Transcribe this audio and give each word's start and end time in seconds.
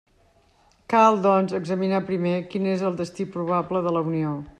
Cal, 0.93 1.17
doncs, 1.25 1.53
examinar 1.59 1.99
primer 2.07 2.33
quin 2.55 2.65
és 2.71 2.87
el 2.89 2.97
destí 3.03 3.27
probable 3.37 3.83
de 3.89 3.95
la 3.99 4.03
Unió. 4.13 4.33